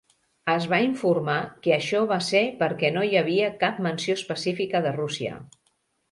[0.51, 4.95] Es va informar que això va ser perquè no hi havia cap menció especifica de
[4.97, 5.37] Rússia.